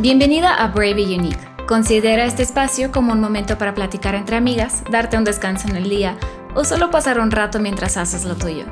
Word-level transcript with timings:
Bienvenida 0.00 0.54
a 0.54 0.68
Brave 0.68 1.02
y 1.02 1.18
Unique. 1.18 1.46
Considera 1.68 2.24
este 2.24 2.42
espacio 2.42 2.90
como 2.90 3.12
un 3.12 3.20
momento 3.20 3.58
para 3.58 3.74
platicar 3.74 4.14
entre 4.14 4.36
amigas, 4.36 4.82
darte 4.90 5.18
un 5.18 5.24
descanso 5.24 5.68
en 5.68 5.76
el 5.76 5.90
día 5.90 6.16
o 6.54 6.64
solo 6.64 6.90
pasar 6.90 7.20
un 7.20 7.30
rato 7.30 7.60
mientras 7.60 7.98
haces 7.98 8.24
lo 8.24 8.34
tuyo. 8.34 8.64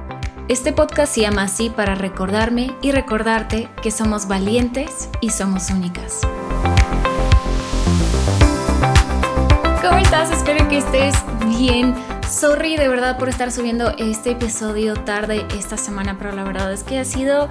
Este 0.48 0.72
podcast 0.72 1.14
se 1.14 1.20
llama 1.20 1.42
así 1.42 1.68
para 1.68 1.94
recordarme 1.94 2.74
y 2.80 2.92
recordarte 2.92 3.68
que 3.82 3.90
somos 3.90 4.26
valientes 4.26 5.10
y 5.20 5.28
somos 5.28 5.68
únicas. 5.68 6.20
¿Cómo 9.82 9.98
estás? 9.98 10.30
Espero 10.30 10.66
que 10.70 10.78
estés 10.78 11.14
bien. 11.46 11.94
Sorry 12.26 12.78
de 12.78 12.88
verdad 12.88 13.18
por 13.18 13.28
estar 13.28 13.52
subiendo 13.52 13.92
este 13.98 14.30
episodio 14.30 14.94
tarde 14.94 15.46
esta 15.58 15.76
semana, 15.76 16.16
pero 16.18 16.32
la 16.32 16.44
verdad 16.44 16.72
es 16.72 16.84
que 16.84 16.98
ha 16.98 17.04
sido 17.04 17.50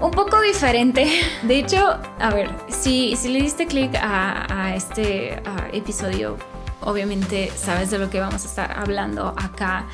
un 0.00 0.10
poco 0.10 0.40
diferente. 0.40 1.08
De 1.42 1.58
hecho, 1.58 1.98
a 2.18 2.30
ver, 2.30 2.50
si, 2.68 3.16
si 3.16 3.28
le 3.28 3.42
diste 3.42 3.66
clic 3.66 3.94
a, 4.00 4.74
este 4.74 5.42
episodio, 5.72 6.36
obviamente 6.82 7.50
sabes 7.56 7.90
de 7.90 7.98
lo 7.98 8.10
que 8.10 8.20
vamos 8.20 8.44
a 8.44 8.48
estar 8.48 8.78
hablando 8.78 9.34
acá. 9.36 9.86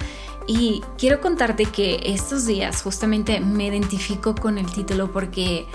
Y 0.46 0.82
quiero 0.98 1.20
contarte 1.20 1.64
que 1.64 2.00
estos 2.04 2.45
días 2.46 2.82
justamente 2.82 3.40
me 3.40 3.66
identifico 3.66 4.34
con 4.34 4.59
el 4.59 4.70
título 4.70 5.10
porque 5.10 5.66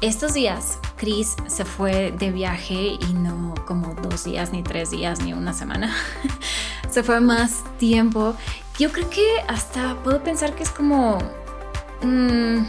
estos 0.00 0.34
días 0.34 0.78
Chris 0.96 1.36
se 1.46 1.64
fue 1.64 2.12
de 2.12 2.32
viaje 2.32 2.98
y 2.98 3.14
no 3.14 3.54
como 3.64 3.94
dos 3.94 4.24
días, 4.24 4.52
ni 4.52 4.64
tres 4.64 4.90
días, 4.90 5.20
ni 5.20 5.32
una 5.32 5.52
semana. 5.52 5.94
se 6.90 7.04
fue 7.04 7.20
más 7.20 7.62
tiempo. 7.78 8.34
Yo 8.76 8.90
creo 8.90 9.08
que 9.08 9.26
hasta 9.46 9.94
puedo 10.02 10.22
pensar 10.22 10.54
que 10.54 10.64
es 10.64 10.70
como... 10.70 11.18
Mm, 12.02 12.64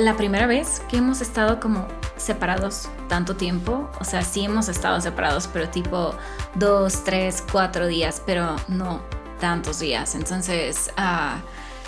la 0.00 0.16
primera 0.16 0.46
vez 0.46 0.80
que 0.88 0.96
hemos 0.96 1.20
estado 1.20 1.60
como 1.60 1.86
separados 2.16 2.88
tanto 3.08 3.36
tiempo, 3.36 3.90
o 4.00 4.04
sea, 4.04 4.22
sí 4.22 4.44
hemos 4.44 4.68
estado 4.68 5.00
separados, 5.00 5.48
pero 5.52 5.68
tipo 5.68 6.14
dos, 6.54 7.04
tres, 7.04 7.44
cuatro 7.50 7.86
días, 7.86 8.22
pero 8.24 8.56
no 8.68 9.02
tantos 9.40 9.78
días. 9.78 10.14
Entonces, 10.14 10.90
uh, 10.96 11.38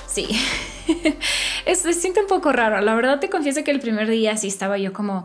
sí, 0.07 0.29
se 1.75 1.93
siente 1.95 2.21
un 2.21 2.27
poco 2.27 2.53
raro. 2.53 2.81
La 2.81 2.95
verdad 2.95 3.19
te 3.19 3.31
confieso 3.31 3.65
que 3.65 3.71
el 3.71 3.81
primer 3.81 4.09
día 4.09 4.37
sí 4.37 4.49
estaba 4.49 4.77
yo 4.79 4.93
como 4.93 5.25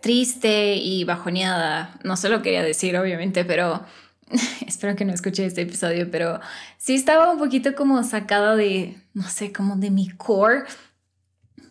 triste 0.00 0.74
y 0.74 1.04
bajoneada. 1.04 1.94
No 2.02 2.16
se 2.16 2.28
lo 2.28 2.42
quería 2.42 2.62
decir, 2.62 2.96
obviamente, 2.96 3.44
pero 3.44 3.84
espero 4.66 4.96
que 4.96 5.04
no 5.04 5.12
escuche 5.12 5.46
este 5.46 5.62
episodio, 5.62 6.10
pero 6.10 6.40
sí 6.78 6.94
estaba 6.94 7.30
un 7.30 7.38
poquito 7.38 7.74
como 7.74 8.02
sacada 8.02 8.56
de, 8.56 8.96
no 9.12 9.28
sé, 9.28 9.52
como 9.52 9.76
de 9.76 9.90
mi 9.90 10.08
core 10.10 10.64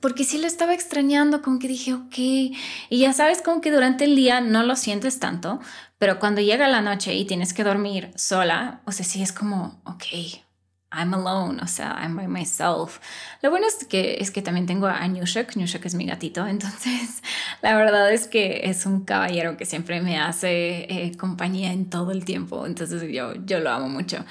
porque 0.04 0.26
sí 0.26 0.38
lo 0.38 0.48
estaba 0.48 0.74
extrañando, 0.74 1.42
como 1.42 1.60
que 1.60 1.70
dije, 1.70 1.94
ok, 1.94 2.18
y 2.18 2.58
ya 3.00 3.14
sabes 3.14 3.42
como 3.42 3.62
que 3.62 3.72
durante 3.72 4.04
el 4.04 4.18
día 4.18 4.42
no 4.42 4.64
lo 4.64 4.76
sientes 4.76 5.18
tanto, 5.18 5.62
pero 5.98 6.20
cuando 6.20 6.42
llega 6.42 6.68
la 6.68 6.82
noche 6.82 7.14
y 7.14 7.24
tienes 7.24 7.54
que 7.54 7.64
dormir 7.64 8.12
sola, 8.18 8.82
o 8.84 8.92
sea, 8.92 9.06
sí 9.06 9.24
es 9.24 9.32
como, 9.32 9.82
ok, 9.86 10.04
I'm 10.92 11.14
alone, 11.14 11.62
o 11.64 11.68
sea, 11.68 11.98
I'm 12.02 12.18
by 12.18 12.28
myself. 12.28 13.00
Lo 13.42 13.50
bueno 13.50 13.66
es 13.66 13.86
que, 13.86 14.18
es 14.20 14.30
que 14.30 14.42
también 14.42 14.66
tengo 14.66 14.88
a 14.88 15.08
Newshak, 15.08 15.56
Newshak 15.56 15.86
es 15.86 15.96
mi 15.96 16.06
gatito, 16.06 16.46
entonces 16.50 17.24
la 17.62 17.74
verdad 17.78 18.12
es 18.12 18.28
que 18.28 18.64
es 18.66 18.86
un 18.86 19.06
caballero 19.06 19.56
que 19.56 19.66
siempre 19.66 20.02
me 20.02 20.20
hace 20.20 20.84
eh, 20.90 21.16
compañía 21.18 21.72
en 21.72 21.90
todo 21.90 22.12
el 22.12 22.26
tiempo, 22.26 22.68
entonces 22.68 23.04
yo, 23.10 23.36
yo 23.46 23.62
lo 23.62 23.70
amo 23.70 23.88
mucho. 23.88 24.26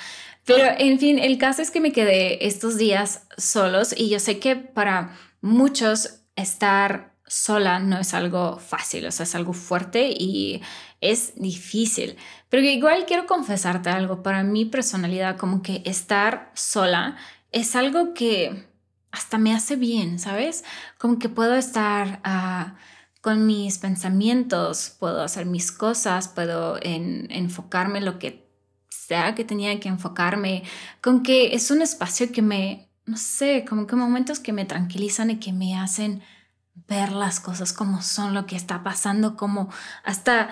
Pero 0.45 0.69
en 0.77 0.99
fin, 0.99 1.19
el 1.19 1.39
caso 1.39 1.63
es 1.63 1.71
que 1.71 1.81
me 1.81 1.93
quedé 1.93 2.47
estos 2.47 2.77
días 2.77 3.23
solos 3.39 3.95
y 3.97 4.11
yo 4.11 4.19
sé 4.19 4.39
que 4.39 4.57
para 4.57 5.17
muchos 5.43 6.21
estar 6.35 7.13
sola 7.27 7.79
no 7.79 7.99
es 7.99 8.15
algo 8.15 8.59
fácil, 8.59 9.07
o 9.07 9.11
sea, 9.11 9.25
es 9.25 9.35
algo 9.35 9.53
fuerte 9.53 10.11
y 10.11 10.63
es 11.01 11.35
difícil. 11.37 12.17
Pero 12.49 12.63
igual 12.63 13.05
quiero 13.07 13.27
confesarte 13.27 13.91
algo, 13.91 14.23
para 14.23 14.43
mi 14.43 14.65
personalidad, 14.65 15.37
como 15.37 15.63
que 15.63 15.83
estar 15.85 16.51
sola 16.55 17.17
es 17.53 17.77
algo 17.77 18.15
que 18.15 18.67
hasta 19.11 19.39
me 19.39 19.55
hace 19.55 19.77
bien, 19.77 20.19
¿sabes? 20.19 20.65
Como 20.99 21.19
que 21.19 21.29
puedo 21.29 21.55
estar 21.55 22.21
ah, 22.25 22.77
con 23.21 23.47
mis 23.47 23.79
pensamientos, 23.79 24.97
puedo 24.99 25.23
hacer 25.23 25.47
mis 25.47 25.71
cosas, 25.71 26.29
puedo 26.29 26.79
enfocarme 26.83 27.99
en 27.99 28.07
lo 28.07 28.19
que 28.19 28.51
sea 28.89 29.35
que 29.35 29.45
tenía 29.45 29.79
que 29.81 29.89
enfocarme, 29.89 30.65
con 31.03 31.23
que 31.23 31.55
es 31.55 31.71
un 31.71 31.83
espacio 31.83 32.33
que 32.33 32.43
me 32.43 32.92
no 33.07 33.17
sé, 33.17 33.65
como 33.69 33.87
que 33.87 33.97
momentos 33.97 34.41
que 34.41 34.53
me 34.53 34.65
tranquilizan 34.65 35.31
y 35.31 35.37
que 35.39 35.53
me 35.53 35.77
hacen 35.77 36.23
ver 36.89 37.13
las 37.13 37.41
cosas 37.41 37.73
como 37.73 38.03
son, 38.03 38.35
lo 38.35 38.47
que 38.47 38.57
está 38.57 38.83
pasando, 38.83 39.37
como 39.37 39.71
hasta 40.05 40.51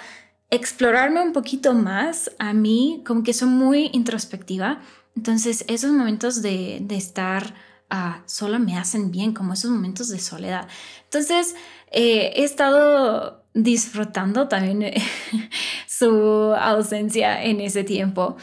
explorarme 0.50 1.20
un 1.20 1.32
poquito 1.32 1.74
más 1.74 2.30
a 2.38 2.52
mí, 2.52 3.02
como 3.06 3.22
que 3.22 3.32
soy 3.32 3.48
muy 3.48 3.90
introspectiva. 3.92 4.80
Entonces, 5.16 5.64
esos 5.68 5.92
momentos 5.92 6.42
de, 6.42 6.84
estar 6.90 7.54
uh, 7.90 8.20
sola 8.26 8.58
me 8.58 8.76
hacen 8.76 9.10
bien, 9.10 9.32
como 9.32 9.52
esos 9.52 9.70
momentos 9.70 10.08
de 10.08 10.18
soledad. 10.18 10.68
Entonces, 11.04 11.54
eh, 11.92 12.32
he 12.34 12.44
estado 12.44 13.44
disfrutando 13.54 14.48
también 14.48 14.92
su 15.86 16.54
ausencia 16.54 17.42
en 17.42 17.60
ese 17.60 17.84
tiempo. 17.84 18.36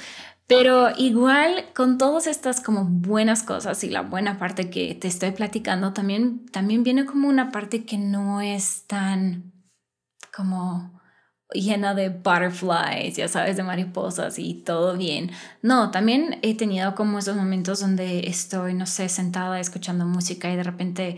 Pero 0.47 0.91
igual 0.97 1.65
con 1.75 1.97
todas 1.97 2.25
estas 2.25 2.61
como 2.61 2.85
buenas 2.85 3.43
cosas 3.43 3.83
y 3.83 3.89
la 3.89 4.01
buena 4.01 4.39
parte 4.39 4.69
que 4.69 4.95
te 4.95 5.09
estoy 5.09 5.31
platicando, 5.31 5.91
también, 5.91 6.45
también 6.47 6.83
viene 6.83 7.05
como 7.05 7.27
una 7.27 7.51
parte 7.51 7.83
que 7.83 7.97
no 7.97 8.39
es 8.39 8.85
tan 8.87 9.51
como 10.33 10.97
llena 11.53 11.93
de 11.93 12.09
butterflies, 12.09 13.15
ya 13.17 13.27
sabes, 13.27 13.57
de 13.57 13.63
mariposas 13.63 14.39
y 14.39 14.53
todo 14.53 14.97
bien. 14.97 15.31
No, 15.61 15.91
también 15.91 16.39
he 16.41 16.55
tenido 16.55 16.95
como 16.95 17.19
esos 17.19 17.35
momentos 17.35 17.79
donde 17.79 18.27
estoy, 18.27 18.73
no 18.73 18.85
sé, 18.85 19.09
sentada 19.09 19.59
escuchando 19.59 20.05
música 20.05 20.51
y 20.51 20.55
de 20.55 20.63
repente 20.63 21.17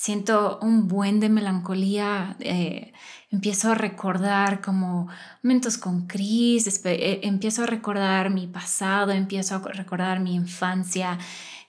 siento 0.00 0.58
un 0.62 0.86
buen 0.86 1.18
de 1.20 1.28
melancolía. 1.28 2.36
Eh, 2.40 2.92
empiezo 3.30 3.72
a 3.72 3.74
recordar 3.74 4.60
como 4.60 5.08
momentos 5.42 5.76
con 5.76 6.06
Chris, 6.06 6.80
eh, 6.84 7.20
empiezo 7.24 7.64
a 7.64 7.66
recordar 7.66 8.30
mi 8.30 8.46
pasado, 8.46 9.10
empiezo 9.12 9.56
a 9.56 9.58
recordar 9.72 10.20
mi 10.20 10.34
infancia, 10.34 11.18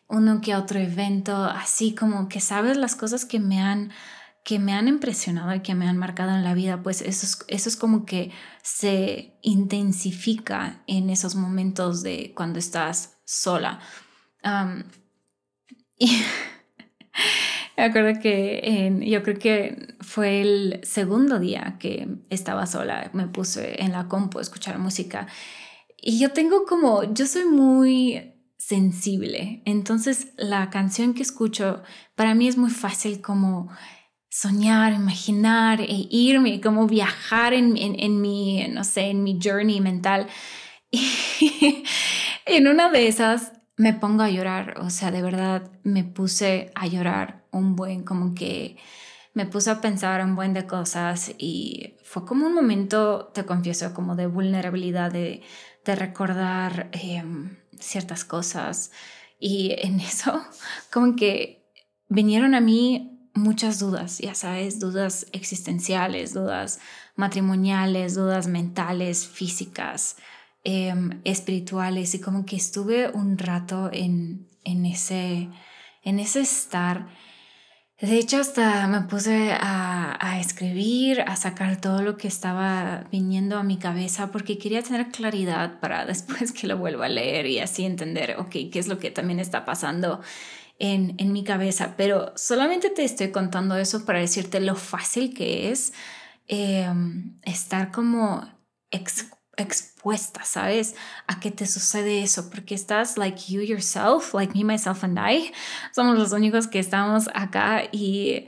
uno 0.08 0.42
que 0.42 0.56
otro 0.56 0.80
evento, 0.80 1.44
así 1.44 1.96
como 1.96 2.30
que 2.30 2.40
sabes 2.40 2.78
las 2.78 2.96
cosas 2.96 3.26
que 3.26 3.40
me 3.40 3.60
han 3.62 3.92
que 4.46 4.58
me 4.58 4.74
han 4.74 4.88
impresionado 4.88 5.54
y 5.54 5.60
que 5.60 5.76
me 5.76 5.88
han 5.88 5.98
marcado 5.98 6.32
en 6.32 6.44
la 6.44 6.54
vida, 6.54 6.82
pues 6.82 7.02
eso 7.02 7.26
es, 7.26 7.46
eso 7.50 7.70
es 7.70 7.76
como 7.76 8.06
que 8.06 8.32
se 8.64 9.38
intensifica 9.44 10.82
en 10.88 11.10
esos 11.10 11.36
momentos 11.36 12.02
de 12.02 12.34
cuando 12.36 12.58
estás 12.58 13.18
sola. 13.26 13.80
y 16.00 16.24
me 17.80 17.86
acuerdo 17.86 18.20
que 18.20 19.00
yo 19.06 19.24
creo 19.24 19.40
que 19.40 19.96
fue 20.02 20.42
el 20.42 20.82
segundo 20.84 21.40
día 21.40 21.78
que 21.80 22.10
estaba 22.30 22.66
sola, 22.66 23.10
me 23.14 23.28
puse 23.28 23.82
en 23.82 23.94
la 23.94 24.10
compu 24.10 24.40
a 24.40 24.42
escuchar 24.42 24.78
música 24.80 25.28
y 25.96 26.20
yo 26.20 26.32
tengo 26.34 26.66
como, 26.66 27.14
yo 27.14 27.26
soy 27.26 27.46
muy 27.46 28.34
sensible, 28.58 29.62
entonces 29.64 30.34
la 30.36 30.70
canción 30.70 31.14
que 31.14 31.22
escucho 31.22 31.82
para 32.16 32.36
mí 32.36 32.50
es 32.50 32.58
muy 32.58 32.70
fácil 32.70 33.22
como 33.22 33.70
soñar, 34.30 34.92
imaginar 34.92 35.80
e 35.80 36.06
irme, 36.12 36.60
como 36.60 36.86
viajar 36.86 37.54
en, 37.54 37.78
en, 37.78 38.20
mi, 38.20 38.68
no 38.68 38.84
sé, 38.84 39.10
en 39.10 39.24
mi 39.24 39.40
journey 39.42 39.80
mental. 39.80 40.28
Y 42.52 42.56
en 42.56 42.68
una 42.68 42.90
de 42.90 43.08
esas 43.08 43.54
me 43.78 43.94
pongo 43.94 44.24
a 44.24 44.30
llorar, 44.30 44.80
o 44.80 44.90
sea, 44.90 45.12
de 45.12 45.22
verdad 45.22 45.72
me 45.84 46.04
puse 46.04 46.72
a 46.76 46.88
llorar 46.88 47.39
un 47.52 47.76
buen, 47.76 48.04
como 48.04 48.34
que 48.34 48.78
me 49.34 49.46
puse 49.46 49.70
a 49.70 49.82
pensar 49.82 50.24
un 50.24 50.36
buen 50.36 50.54
de 50.54 50.66
cosas 50.66 51.34
y 51.38 51.96
fue 52.04 52.26
como 52.26 52.48
un 52.48 52.54
momento, 52.54 53.32
te 53.34 53.46
confieso, 53.46 53.94
como 53.94 54.16
de 54.16 54.28
vulnerabilidad, 54.28 55.12
de, 55.12 55.42
de 55.86 55.96
recordar 55.96 56.90
em, 56.92 57.58
ciertas 57.80 58.26
cosas. 58.26 58.92
Y 59.40 59.76
en 59.80 60.00
eso, 60.00 60.42
como 60.92 61.16
que 61.16 61.72
vinieron 62.08 62.56
a 62.56 62.62
mí 62.62 63.30
muchas 63.34 63.80
dudas, 63.80 64.18
ya 64.20 64.36
sabes, 64.36 64.80
dudas 64.80 65.28
existenciales, 65.32 66.34
dudas 66.34 66.80
matrimoniales, 67.16 68.16
dudas 68.16 68.48
mentales, 68.48 69.28
físicas, 69.28 70.18
Em, 70.66 71.22
espirituales 71.24 72.14
y 72.16 72.20
como 72.20 72.46
que 72.46 72.58
estuve 72.58 73.10
un 73.10 73.38
rato 73.38 73.90
en, 73.94 74.46
en, 74.66 74.86
ese, 74.86 75.50
en 76.04 76.20
ese 76.20 76.42
estar. 76.42 77.08
De 78.02 78.18
hecho, 78.18 78.38
hasta 78.38 78.88
me 78.88 79.02
puse 79.02 79.52
a, 79.52 80.18
a, 80.26 80.40
escribir, 80.40 81.20
a 81.22 81.36
sacar 81.36 81.82
todo 81.82 82.02
lo 82.02 82.16
que 82.16 82.30
estaba 82.30 83.04
viniendo 83.12 83.58
a 83.58 83.64
mi 83.64 83.78
cabeza 83.78 84.32
porque 84.32 84.58
quería 84.58 84.82
tener 84.82 85.10
claridad 85.10 85.82
para 85.82 86.06
después 86.08 86.54
que 86.54 86.68
lo 86.68 86.78
vuelva 86.78 87.08
a 87.08 87.10
leer 87.10 87.46
y 87.48 87.60
así 87.60 87.84
entender, 87.84 88.38
ok, 88.40 88.52
qué 88.72 88.80
es 88.80 88.88
lo 88.88 89.00
que 89.00 89.12
también 89.12 89.40
está 89.40 89.66
pasando 89.66 90.22
en, 90.80 91.16
en 91.18 91.34
mi 91.34 91.44
cabeza. 91.44 91.96
Pero 91.98 92.32
solamente 92.38 92.90
te 92.90 93.04
estoy 93.04 93.32
contando 93.32 93.76
eso 93.76 94.06
para 94.06 94.20
decirte 94.20 94.62
lo 94.62 94.76
fácil 94.76 95.34
que 95.34 95.70
es 95.72 95.94
em, 96.48 97.38
estar 97.44 97.92
como 97.92 98.48
expuesta, 99.64 100.44
¿sabes? 100.44 100.96
A 101.28 101.40
que 101.40 101.52
te 101.52 101.66
sucede 101.66 102.24
eso, 102.24 102.50
porque 102.50 102.76
estás 102.76 103.18
like 103.18 103.52
you 103.52 103.62
yourself, 103.62 104.34
like 104.34 104.54
me, 104.58 104.64
myself 104.64 105.04
and 105.04 105.20
I. 105.20 105.52
Somos 105.94 106.18
los 106.18 106.32
únicos 106.32 106.68
que 106.68 106.80
estamos 106.80 107.30
acá 107.34 107.84
y, 107.92 108.46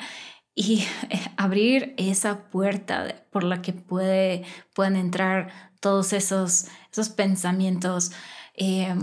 y 0.55 0.85
abrir 1.37 1.93
esa 1.97 2.49
puerta 2.49 3.25
por 3.31 3.43
la 3.43 3.61
que 3.61 3.73
puede, 3.73 4.43
pueden 4.73 4.95
entrar 4.95 5.51
todos 5.79 6.13
esos, 6.13 6.67
esos 6.91 7.09
pensamientos. 7.09 8.11
Eh, 8.55 8.95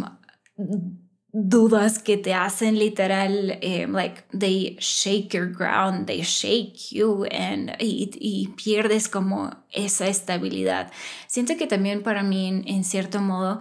dudas 1.41 1.99
que 1.99 2.17
te 2.17 2.35
hacen 2.35 2.79
literal, 2.79 3.59
eh, 3.63 3.87
like 3.89 4.25
they 4.37 4.77
shake 4.81 5.35
your 5.35 5.47
ground, 5.47 6.07
they 6.07 6.23
shake 6.23 6.91
you 6.91 7.25
and, 7.31 7.77
y, 7.79 8.49
pierdes 8.57 9.09
como 9.09 9.51
esa 9.71 10.09
estabilidad. 10.09 10.91
Siento 11.29 11.57
que 11.57 11.67
también 11.67 12.03
para 12.03 12.23
mí 12.23 12.63
en, 12.67 12.85
cierto 12.85 13.21
modo 13.21 13.61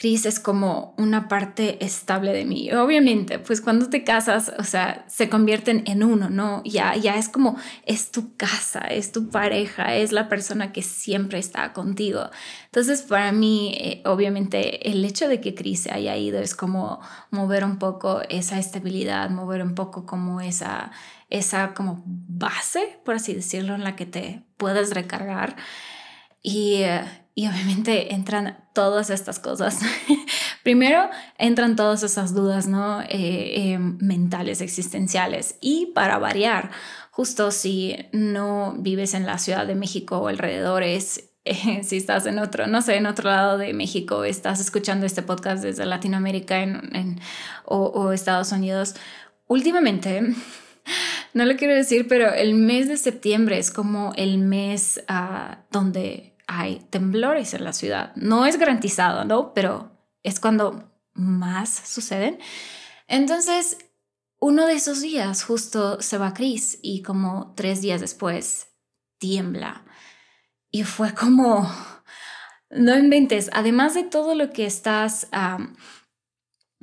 Cris 0.00 0.24
es 0.24 0.40
como 0.40 0.94
una 0.96 1.28
parte 1.28 1.84
estable 1.84 2.32
de 2.32 2.46
mí. 2.46 2.72
Obviamente, 2.72 3.38
pues 3.38 3.60
cuando 3.60 3.90
te 3.90 4.02
casas, 4.02 4.50
o 4.58 4.64
sea, 4.64 5.04
se 5.08 5.28
convierten 5.28 5.82
en 5.86 6.02
uno, 6.02 6.30
¿no? 6.30 6.62
Ya, 6.64 6.96
ya 6.96 7.16
es 7.16 7.28
como, 7.28 7.58
es 7.84 8.10
tu 8.10 8.34
casa, 8.34 8.80
es 8.80 9.12
tu 9.12 9.28
pareja, 9.28 9.96
es 9.96 10.12
la 10.12 10.30
persona 10.30 10.72
que 10.72 10.80
siempre 10.80 11.38
está 11.38 11.74
contigo. 11.74 12.30
Entonces, 12.64 13.02
para 13.02 13.30
mí, 13.32 13.74
eh, 13.78 14.02
obviamente, 14.06 14.90
el 14.90 15.04
hecho 15.04 15.28
de 15.28 15.42
que 15.42 15.54
Cris 15.54 15.82
se 15.82 15.92
haya 15.92 16.16
ido 16.16 16.40
es 16.40 16.54
como 16.54 17.00
mover 17.30 17.62
un 17.62 17.78
poco 17.78 18.22
esa 18.30 18.58
estabilidad, 18.58 19.28
mover 19.28 19.62
un 19.62 19.74
poco 19.74 20.06
como 20.06 20.40
esa, 20.40 20.92
esa 21.28 21.74
como 21.74 22.02
base, 22.06 22.98
por 23.04 23.16
así 23.16 23.34
decirlo, 23.34 23.74
en 23.74 23.84
la 23.84 23.96
que 23.96 24.06
te 24.06 24.44
puedes 24.56 24.94
recargar. 24.94 25.56
Y, 26.42 26.84
eh, 26.84 27.04
y 27.34 27.46
obviamente 27.48 28.14
entran 28.14 28.64
todas 28.74 29.10
estas 29.10 29.38
cosas. 29.38 29.80
Primero 30.62 31.08
entran 31.38 31.76
todas 31.76 32.02
esas 32.02 32.34
dudas 32.34 32.66
¿no? 32.66 33.00
Eh, 33.02 33.72
em, 33.72 33.98
mentales, 34.00 34.60
existenciales. 34.60 35.56
Y 35.60 35.86
para 35.94 36.18
variar, 36.18 36.70
justo 37.10 37.50
si 37.50 37.96
no 38.12 38.74
vives 38.78 39.14
en 39.14 39.26
la 39.26 39.38
Ciudad 39.38 39.66
de 39.66 39.74
México 39.74 40.18
o 40.18 40.28
alrededores, 40.28 41.30
eh, 41.44 41.82
si 41.84 41.96
estás 41.96 42.26
en 42.26 42.38
otro, 42.38 42.66
no 42.66 42.82
sé, 42.82 42.96
en 42.96 43.06
otro 43.06 43.30
lado 43.30 43.58
de 43.58 43.72
México, 43.72 44.24
estás 44.24 44.60
escuchando 44.60 45.06
este 45.06 45.22
podcast 45.22 45.62
desde 45.62 45.86
Latinoamérica 45.86 46.62
en, 46.62 47.20
o, 47.64 48.12
Estados 48.12 48.52
Unidos, 48.52 48.94
últimamente, 49.46 50.22
no 51.34 51.44
lo 51.44 51.56
quiero 51.56 51.74
decir, 51.74 52.06
pero 52.08 52.32
el 52.32 52.54
mes 52.54 52.88
de 52.88 52.96
septiembre 52.96 53.58
es 53.58 53.70
como 53.70 54.12
el 54.16 54.38
mes 54.38 55.02
ah, 55.08 55.58
donde 55.70 56.29
hay 56.52 56.80
temblores 56.90 57.54
en 57.54 57.62
la 57.62 57.72
ciudad. 57.72 58.12
No 58.16 58.44
es 58.44 58.58
garantizado, 58.58 59.24
¿no? 59.24 59.54
Pero 59.54 59.92
es 60.24 60.40
cuando 60.40 60.90
más 61.14 61.70
suceden. 61.70 62.40
Entonces, 63.06 63.78
uno 64.40 64.66
de 64.66 64.74
esos 64.74 65.00
días 65.00 65.44
justo 65.44 66.02
se 66.02 66.18
va 66.18 66.34
Chris 66.34 66.80
y 66.82 67.02
como 67.02 67.54
tres 67.54 67.82
días 67.82 68.00
después 68.00 68.66
tiembla. 69.18 69.84
Y 70.72 70.82
fue 70.82 71.14
como, 71.14 71.70
no 72.70 72.98
inventes, 72.98 73.48
además 73.52 73.94
de 73.94 74.02
todo 74.02 74.34
lo 74.34 74.50
que 74.50 74.66
estás 74.66 75.28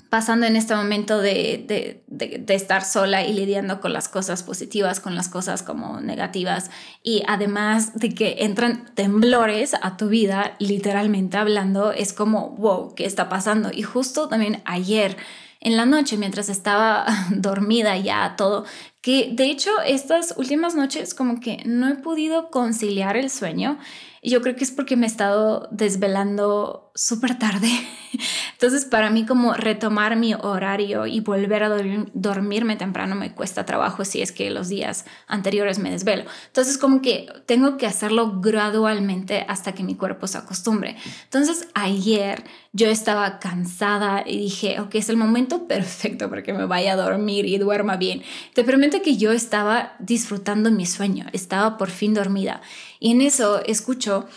pasando 0.09 0.45
en 0.45 0.55
este 0.55 0.73
momento 0.75 1.19
de, 1.19 2.01
estar 2.47 2.83
sola 2.85 3.25
y 3.25 3.33
lidiando 3.33 3.81
con 3.81 3.91
las 3.93 4.07
cosas 4.07 4.43
positivas, 4.43 4.99
con 4.99 5.15
las 5.15 5.27
cosas 5.27 5.63
como 5.63 5.99
negativas 5.99 6.71
y 7.03 7.23
además 7.27 7.99
de 7.99 8.13
que 8.13 8.37
entran 8.39 8.85
temblores 8.95 9.73
a 9.81 9.97
tu 9.97 10.07
vida, 10.07 10.55
literalmente 10.59 11.37
hablando, 11.37 11.91
es 11.91 12.13
como, 12.13 12.51
wow, 12.51 12.95
¿qué 12.95 13.05
está 13.05 13.27
pasando? 13.27 13.69
Y 13.73 13.83
justo 13.83 14.29
también 14.29 14.61
ayer 14.65 15.17
en 15.59 15.75
la 15.75 15.85
noche, 15.85 16.17
mientras 16.17 16.49
estaba 16.49 17.05
dormida 17.31 17.97
ya 17.97 18.35
todo, 18.37 18.65
que 19.01 19.29
de 19.33 19.45
hecho 19.45 19.71
estas 19.85 20.33
últimas 20.37 20.75
noches 20.75 21.13
como 21.13 21.39
que 21.39 21.63
no 21.65 21.89
he 21.89 21.95
podido 21.95 22.49
conciliar 22.49 23.17
el 23.17 23.29
sueño 23.29 23.77
y 24.21 24.31
yo 24.31 24.41
creo 24.41 24.55
que 24.55 24.63
es 24.63 24.71
porque 24.71 24.95
me 24.95 25.05
he 25.05 25.09
estado 25.09 25.67
desvelando 25.71 26.91
súper 26.95 27.37
tarde. 27.37 27.69
Entonces, 28.53 28.85
para 28.85 29.11
mí 29.11 29.25
como 29.25 29.53
retomar 29.53 30.15
mi 30.15 30.33
horario 30.33 31.05
y 31.05 31.19
volver 31.19 31.63
a 31.63 31.69
dormirme 32.13 32.75
temprano 32.75 33.13
me 33.15 33.33
cuesta 33.33 33.65
trabajo 33.65 34.03
si 34.03 34.21
es 34.21 34.31
que 34.31 34.49
los 34.49 34.67
días 34.67 35.05
anteriores 35.27 35.77
me 35.77 35.91
desvelo. 35.91 36.23
Entonces, 36.47 36.79
como 36.79 37.01
que 37.01 37.27
tengo 37.45 37.77
que 37.77 37.85
hacerlo 37.85 38.41
gradualmente 38.41 39.45
hasta 39.47 39.73
que 39.73 39.83
mi 39.83 39.95
cuerpo 39.95 40.25
se 40.25 40.39
acostumbre. 40.39 40.95
Entonces, 41.25 41.67
ayer 41.75 42.43
yo 42.73 42.87
estaba 42.89 43.39
cansada 43.39 44.23
y 44.25 44.37
dije, 44.37 44.79
ok, 44.79 44.95
es 44.95 45.09
el 45.09 45.17
momento 45.17 45.67
perfecto 45.67 46.29
para 46.29 46.41
que 46.41 46.53
me 46.53 46.65
vaya 46.65 46.93
a 46.93 46.95
dormir 46.95 47.45
y 47.45 47.57
duerma 47.59 47.97
bien. 47.97 48.23
Te 48.55 48.63
prometo 48.63 49.01
que 49.03 49.17
yo 49.17 49.31
estaba 49.31 49.93
disfrutando 49.99 50.71
mi 50.71 50.87
sueño, 50.87 51.27
estaba 51.31 51.77
por 51.77 51.91
fin 51.91 52.15
dormida. 52.15 52.61
Y 52.99 53.11
en 53.11 53.21
eso 53.21 53.63
escucho 53.63 54.27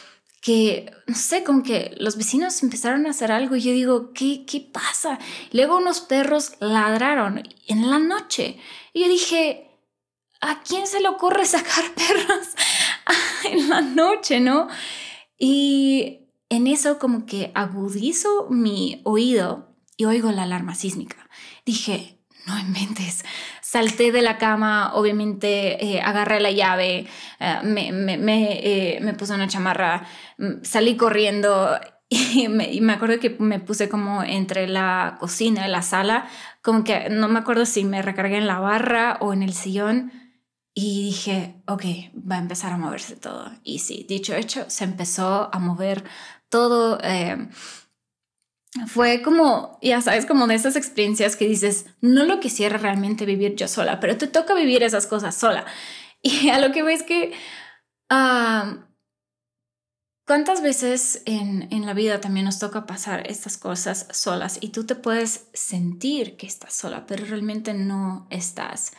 que, 0.40 0.90
no 1.06 1.14
sé, 1.14 1.44
como 1.44 1.62
que 1.62 1.94
los 1.98 2.16
vecinos 2.16 2.62
empezaron 2.62 3.06
a 3.06 3.10
hacer 3.10 3.30
algo 3.30 3.56
y 3.56 3.62
yo 3.62 3.72
digo, 3.72 4.12
¿qué, 4.12 4.44
qué 4.46 4.60
pasa? 4.60 5.18
Luego 5.52 5.76
unos 5.76 6.00
perros 6.00 6.52
ladraron 6.60 7.42
en 7.66 7.90
la 7.90 7.98
noche. 7.98 8.58
Y 8.92 9.02
yo 9.02 9.08
dije, 9.08 9.70
¿a 10.40 10.62
quién 10.62 10.86
se 10.86 11.00
le 11.00 11.08
ocurre 11.08 11.44
sacar 11.46 11.84
perros 11.94 12.48
en 13.44 13.68
la 13.68 13.80
noche, 13.82 14.40
no? 14.40 14.68
Y 15.38 16.20
en 16.48 16.66
eso 16.66 16.98
como 16.98 17.26
que 17.26 17.52
agudizo 17.54 18.48
mi 18.50 19.00
oído 19.04 19.74
y 19.96 20.06
oigo 20.06 20.32
la 20.32 20.44
alarma 20.44 20.74
sísmica. 20.74 21.28
Dije, 21.66 22.18
no 22.46 22.58
inventes. 22.58 23.24
Salté 23.70 24.10
de 24.10 24.20
la 24.20 24.36
cama, 24.36 24.94
obviamente 24.94 25.84
eh, 25.84 26.00
agarré 26.02 26.40
la 26.40 26.50
llave, 26.50 27.06
eh, 27.38 27.58
me, 27.62 27.92
me, 27.92 28.18
me, 28.18 28.58
eh, 28.64 28.98
me, 29.00 29.14
puse 29.14 29.32
una 29.32 29.46
chamarra, 29.46 30.08
mm, 30.38 30.64
salí 30.64 30.96
corriendo 30.96 31.78
y 32.08 32.48
me, 32.48 32.72
y 32.72 32.80
me, 32.80 32.94
acuerdo 32.94 33.20
que 33.20 33.36
me 33.38 33.60
puse 33.60 33.88
como 33.88 34.24
entre 34.24 34.66
la 34.66 35.18
cocina 35.20 35.68
y 35.68 35.70
la 35.70 35.82
sala, 35.82 36.26
como 36.62 36.82
que 36.82 37.10
no 37.10 37.28
me 37.28 37.38
acuerdo 37.38 37.64
si 37.64 37.84
me 37.84 38.02
recargué 38.02 38.38
en 38.38 38.48
la 38.48 38.58
barra 38.58 39.18
o 39.20 39.32
en 39.32 39.44
el 39.44 39.52
sillón. 39.52 40.10
Y 40.74 41.04
dije, 41.04 41.62
ok, 41.68 41.84
va 42.28 42.36
a 42.36 42.40
empezar 42.40 42.72
a 42.72 42.76
moverse 42.76 43.14
todo. 43.14 43.52
Y 43.62 43.78
sí, 43.78 44.04
dicho 44.08 44.34
hecho, 44.34 44.64
se 44.68 44.82
empezó 44.82 45.48
a 45.52 45.58
mover 45.60 46.02
todo 46.48 46.98
fue 48.86 49.22
como, 49.22 49.78
ya 49.82 50.00
sabes, 50.00 50.26
como 50.26 50.46
de 50.46 50.54
esas 50.54 50.76
experiencias 50.76 51.36
que 51.36 51.48
dices, 51.48 51.86
no 52.00 52.24
lo 52.24 52.38
quisiera 52.40 52.78
realmente 52.78 53.26
vivir 53.26 53.56
yo 53.56 53.66
sola, 53.66 53.98
pero 53.98 54.16
te 54.16 54.28
toca 54.28 54.54
vivir 54.54 54.82
esas 54.82 55.06
cosas 55.06 55.34
sola. 55.34 55.66
Y 56.22 56.50
a 56.50 56.60
lo 56.60 56.70
que 56.70 56.82
ves 56.82 57.02
que, 57.02 57.32
ah, 58.10 58.86
¿cuántas 60.26 60.60
veces 60.60 61.22
en, 61.24 61.66
en 61.72 61.86
la 61.86 61.94
vida 61.94 62.20
también 62.20 62.44
nos 62.44 62.58
toca 62.58 62.84
pasar 62.84 63.26
estas 63.26 63.56
cosas 63.56 64.06
solas 64.12 64.58
y 64.60 64.68
tú 64.68 64.84
te 64.84 64.96
puedes 64.96 65.48
sentir 65.54 66.36
que 66.36 66.46
estás 66.46 66.74
sola, 66.74 67.06
pero 67.06 67.24
realmente 67.24 67.72
no 67.72 68.26
estás 68.28 68.92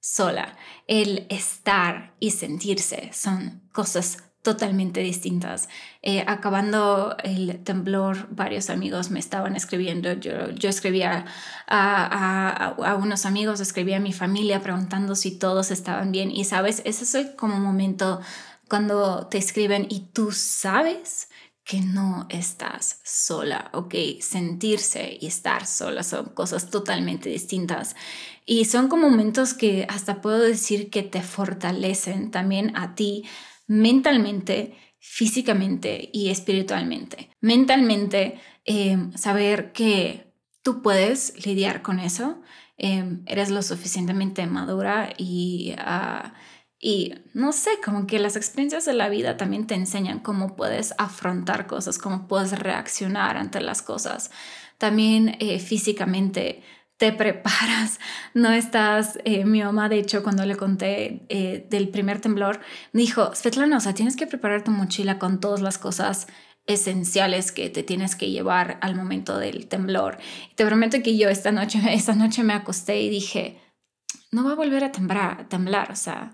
sola? 0.00 0.56
El 0.86 1.26
estar 1.28 2.14
y 2.20 2.30
sentirse 2.30 3.10
son 3.12 3.68
cosas 3.70 4.31
totalmente 4.42 5.00
distintas. 5.00 5.68
Eh, 6.02 6.24
acabando 6.26 7.16
el 7.22 7.62
temblor, 7.62 8.26
varios 8.30 8.70
amigos 8.70 9.10
me 9.10 9.20
estaban 9.20 9.54
escribiendo, 9.54 10.12
yo, 10.14 10.50
yo 10.50 10.68
escribía 10.68 11.24
a, 11.68 12.74
a, 12.74 12.96
unos 12.96 13.24
amigos, 13.24 13.60
escribía 13.60 13.98
a 13.98 14.00
mi 14.00 14.12
familia 14.12 14.60
preguntando 14.60 15.14
si 15.14 15.38
todos 15.38 15.70
estaban 15.70 16.10
bien 16.10 16.30
y 16.32 16.44
sabes, 16.44 16.82
ese 16.84 17.20
es 17.20 17.30
como 17.36 17.58
momento 17.60 18.20
cuando 18.68 19.28
te 19.28 19.38
escriben 19.38 19.86
y 19.88 20.08
tú 20.12 20.32
sabes 20.32 21.28
que 21.64 21.80
no 21.80 22.26
estás 22.28 23.00
sola, 23.04 23.70
¿ok? 23.72 23.94
Sentirse 24.20 25.16
y 25.20 25.26
estar 25.26 25.66
sola 25.66 26.02
son 26.02 26.30
cosas 26.30 26.70
totalmente 26.70 27.28
distintas. 27.28 27.94
Y 28.44 28.64
son 28.64 28.88
como 28.88 29.08
momentos 29.08 29.54
que 29.54 29.86
hasta 29.88 30.20
puedo 30.20 30.40
decir 30.40 30.90
que 30.90 31.04
te 31.04 31.22
fortalecen 31.22 32.32
también 32.32 32.76
a 32.76 32.96
ti 32.96 33.24
mentalmente, 33.72 34.76
físicamente 34.98 36.10
y 36.12 36.28
espiritualmente. 36.28 37.30
Mentalmente, 37.40 38.38
eh, 38.66 38.98
saber 39.16 39.72
que 39.72 40.30
tú 40.62 40.82
puedes 40.82 41.44
lidiar 41.46 41.80
con 41.80 41.98
eso, 41.98 42.42
eh, 42.76 43.18
eres 43.24 43.50
lo 43.50 43.62
suficientemente 43.62 44.46
madura 44.46 45.14
y, 45.16 45.74
ah, 45.78 46.34
y 46.78 47.14
no 47.32 47.52
sé, 47.52 47.70
como 47.82 48.06
que 48.06 48.18
las 48.18 48.36
experiencias 48.36 48.84
de 48.84 48.92
la 48.92 49.08
vida 49.08 49.38
también 49.38 49.66
te 49.66 49.74
enseñan 49.74 50.20
cómo 50.20 50.54
puedes 50.54 50.94
afrontar 50.98 51.66
cosas, 51.66 51.98
cómo 51.98 52.28
puedes 52.28 52.58
reaccionar 52.58 53.38
ante 53.38 53.62
las 53.62 53.80
cosas. 53.80 54.30
También 54.76 55.36
eh, 55.40 55.58
físicamente 55.60 56.62
te 57.02 57.12
preparas, 57.12 57.98
no 58.32 58.52
estás, 58.52 59.18
eh, 59.24 59.44
mi 59.44 59.60
mamá 59.60 59.88
de 59.88 59.98
hecho 59.98 60.22
cuando 60.22 60.46
le 60.46 60.54
conté 60.54 61.26
eh, 61.30 61.66
del 61.68 61.88
primer 61.88 62.20
temblor, 62.20 62.60
me 62.92 63.00
dijo, 63.00 63.34
Svetlana, 63.34 63.78
o 63.78 63.80
sea, 63.80 63.92
tienes 63.92 64.14
que 64.14 64.28
preparar 64.28 64.62
tu 64.62 64.70
mochila 64.70 65.18
con 65.18 65.40
todas 65.40 65.62
las 65.62 65.78
cosas 65.78 66.28
esenciales 66.64 67.50
que 67.50 67.70
te 67.70 67.82
tienes 67.82 68.14
que 68.14 68.30
llevar 68.30 68.78
al 68.82 68.94
momento 68.94 69.36
del 69.36 69.66
temblor. 69.66 70.18
Te 70.54 70.64
prometo 70.64 71.02
que 71.02 71.18
yo 71.18 71.28
esta 71.28 71.50
noche, 71.50 71.80
esta 71.92 72.14
noche 72.14 72.44
me 72.44 72.52
acosté 72.52 73.00
y 73.00 73.10
dije, 73.10 73.60
no 74.30 74.44
va 74.44 74.52
a 74.52 74.54
volver 74.54 74.84
a 74.84 74.92
temblar, 74.92 75.40
a 75.40 75.48
temblar, 75.48 75.90
o 75.90 75.96
sea, 75.96 76.32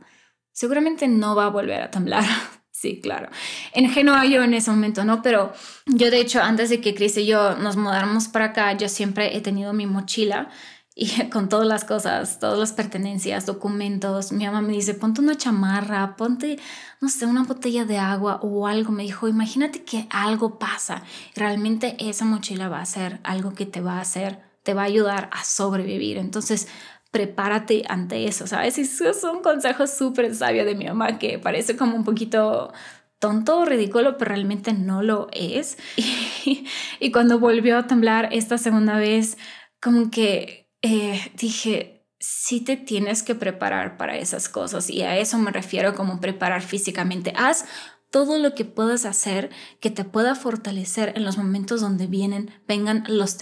seguramente 0.53 1.09
no 1.09 1.35
va 1.35 1.47
a 1.47 1.49
volver 1.49 1.81
a 1.81 1.91
temblar. 1.91 2.27
Sí, 2.81 3.01
claro. 3.01 3.29
En 3.73 3.91
Genoa 3.91 4.25
yo 4.25 4.45
en 4.45 4.55
ese 4.55 4.71
momento 4.71 5.05
no, 5.05 5.21
pero 5.21 5.53
yo 5.87 6.13
de 6.13 6.21
hecho 6.21 6.41
antes 6.41 6.71
de 6.71 6.81
que 6.81 6.95
Chris 6.95 7.17
y 7.17 7.27
yo 7.27 7.57
nos 7.57 7.77
mudáramos 7.77 8.29
para 8.29 8.47
acá, 8.47 8.73
yo 8.77 8.89
siempre 8.89 9.37
he 9.37 9.41
tenido 9.41 9.73
mi 9.73 9.87
mochila 9.87 10.49
y 10.95 11.09
con 11.31 11.49
todas 11.49 11.67
las 11.67 11.85
cosas, 11.85 12.39
todas 12.39 12.57
las 12.57 12.73
pertenencias, 12.73 13.47
documentos. 13.47 14.31
Mi 14.31 14.47
mamá 14.47 14.61
me 14.61 14.75
dice, 14.75 14.95
ponte 14.95 15.21
una 15.21 15.37
chamarra, 15.37 16.15
ponte, 16.15 16.61
no 17.01 17.09
sé, 17.09 17.27
una 17.27 17.43
botella 17.43 17.85
de 17.85 17.99
agua 17.99 18.39
o 18.43 18.69
algo. 18.69 18.93
Me 18.93 19.03
dijo, 19.03 19.27
imagínate 19.27 19.83
que 19.83 20.07
algo 20.11 20.61
pasa. 20.61 21.03
Realmente 21.35 21.97
esa 21.99 22.27
mochila 22.27 22.69
va 22.69 22.81
a 22.81 22.87
ser 22.87 23.19
algo 23.25 23.55
que 23.55 23.67
te 23.67 23.81
va 23.81 23.95
a 23.95 24.03
hacer, 24.03 24.39
te 24.63 24.73
va 24.73 24.83
a 24.83 24.87
ayudar 24.87 25.31
a 25.33 25.43
sobrevivir. 25.43 26.17
Entonces, 26.17 26.69
prepárate 27.11 27.85
ante 27.89 28.27
eso, 28.27 28.47
¿sabes? 28.47 28.79
Y 28.79 28.83
eso 28.83 29.09
es 29.09 29.25
un 29.25 29.43
consejo 29.43 29.87
súper 29.87 30.35
sabio 30.35 30.65
de 30.65 30.75
mi 30.75 30.87
mamá 30.87 31.19
que 31.19 31.39
parece 31.39 31.77
como 31.77 31.97
un 31.97 32.05
poquito 32.05 32.73
tonto 33.19 33.59
o 33.59 33.65
ridículo, 33.65 34.17
pero 34.17 34.31
realmente 34.31 34.73
no 34.73 35.03
lo 35.03 35.29
es. 35.33 35.79
Y, 37.01 37.13
cuando 37.13 37.39
volvió 37.39 37.77
a 37.79 37.87
temblar 37.87 38.31
esta 38.33 38.57
segunda 38.57 38.97
vez, 38.97 39.37
como 39.83 40.11
que 40.11 40.71
eh, 40.83 41.21
dije, 41.35 42.07
sí 42.19 42.61
te 42.63 42.77
tienes 42.77 43.23
que 43.23 43.35
preparar 43.35 43.97
para 43.97 44.17
esas 44.17 44.49
cosas 44.49 44.89
y 44.91 45.03
a 45.03 45.19
eso 45.19 45.39
me 45.39 45.51
refiero 45.51 45.95
como 45.95 46.21
preparar 46.21 46.63
físicamente. 46.63 47.33
Haz 47.37 47.67
todo 48.11 48.39
lo 48.39 48.55
que 48.55 48.65
puedas 48.65 49.05
hacer 49.05 49.51
que 49.81 49.91
te 49.91 50.05
pueda 50.05 50.35
fortalecer 50.35 51.13
en 51.17 51.25
los 51.25 51.37
momentos 51.37 51.81
donde 51.81 52.07
vienen, 52.07 52.51
vengan 52.67 53.05
los 53.09 53.37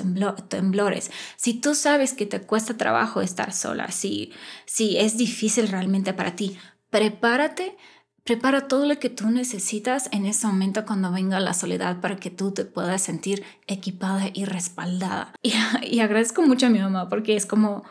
temblores. 0.48 1.10
Si 1.36 1.54
tú 1.54 1.74
sabes 1.74 2.12
que 2.12 2.26
te 2.26 2.42
cuesta 2.42 2.76
trabajo 2.76 3.20
estar 3.20 3.52
sola, 3.52 3.90
si, 3.92 4.32
si 4.64 4.96
es 4.98 5.16
difícil 5.16 5.68
realmente 5.68 6.12
para 6.12 6.34
ti, 6.34 6.58
prepárate, 6.90 7.76
prepara 8.24 8.66
todo 8.66 8.86
lo 8.86 8.98
que 8.98 9.08
tú 9.08 9.30
necesitas 9.30 10.08
en 10.12 10.26
ese 10.26 10.46
momento 10.48 10.84
cuando 10.84 11.12
venga 11.12 11.38
la 11.38 11.54
soledad 11.54 12.00
para 12.00 12.16
que 12.16 12.30
tú 12.30 12.52
te 12.52 12.64
puedas 12.64 13.02
sentir 13.02 13.44
equipada 13.68 14.30
y 14.34 14.44
respaldada. 14.46 15.32
Y, 15.42 15.52
y 15.82 16.00
agradezco 16.00 16.42
mucho 16.42 16.66
a 16.66 16.70
mi 16.70 16.80
mamá 16.80 17.08
porque 17.08 17.36
es 17.36 17.46
como 17.46 17.84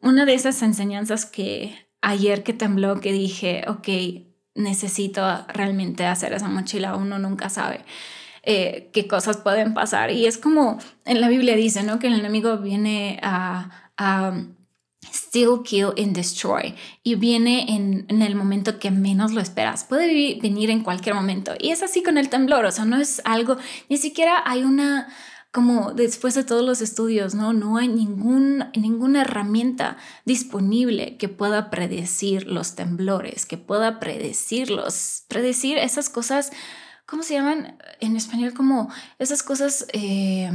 una 0.00 0.24
de 0.24 0.34
esas 0.34 0.62
enseñanzas 0.62 1.26
que 1.26 1.88
ayer 2.00 2.42
que 2.42 2.52
tembló 2.52 3.00
que 3.00 3.12
dije, 3.12 3.64
ok, 3.66 4.31
necesito 4.54 5.22
realmente 5.48 6.06
hacer 6.06 6.32
esa 6.32 6.48
mochila, 6.48 6.96
uno 6.96 7.18
nunca 7.18 7.48
sabe. 7.48 7.84
Eh, 8.44 8.90
qué 8.92 9.06
cosas 9.06 9.36
pueden 9.36 9.72
pasar. 9.74 10.10
Y 10.10 10.26
es 10.26 10.36
como 10.36 10.78
en 11.04 11.20
la 11.20 11.28
Biblia 11.28 11.54
dice, 11.54 11.82
¿no? 11.82 11.98
Que 11.98 12.08
el 12.08 12.18
enemigo 12.18 12.58
viene 12.58 13.20
a, 13.22 13.90
a 13.96 14.32
kill 15.64 15.92
and 15.96 16.14
destroy. 16.14 16.74
Y 17.02 17.14
viene 17.14 17.74
en, 17.74 18.04
en, 18.08 18.22
el 18.22 18.34
momento 18.34 18.78
que 18.78 18.90
menos 18.90 19.32
lo 19.32 19.40
esperas. 19.40 19.84
Puede 19.84 20.38
venir 20.40 20.70
en 20.70 20.82
cualquier 20.82 21.14
momento. 21.14 21.52
Y 21.58 21.70
es 21.70 21.82
así 21.82 22.02
con 22.02 22.18
el 22.18 22.28
temblor. 22.28 22.64
O 22.64 22.72
sea, 22.72 22.84
no 22.84 22.96
es 23.00 23.22
algo, 23.24 23.56
ni 23.88 23.96
siquiera 23.96 24.42
hay 24.44 24.64
una 24.64 25.08
como 25.52 25.92
después 25.92 26.34
de 26.34 26.44
todos 26.44 26.64
los 26.64 26.80
estudios, 26.80 27.34
¿no? 27.34 27.52
No 27.52 27.76
hay 27.76 27.86
ningún, 27.86 28.64
ninguna 28.74 29.20
herramienta 29.20 29.98
disponible 30.24 31.18
que 31.18 31.28
pueda 31.28 31.70
predecir 31.70 32.46
los 32.46 32.74
temblores, 32.74 33.44
que 33.44 33.58
pueda 33.58 34.00
predecirlos, 34.00 35.24
predecir 35.28 35.76
esas 35.76 36.08
cosas, 36.08 36.52
¿cómo 37.04 37.22
se 37.22 37.34
llaman 37.34 37.76
en 38.00 38.16
español? 38.16 38.54
Como 38.54 38.90
esas 39.18 39.42
cosas... 39.42 39.86
Eh, 39.92 40.50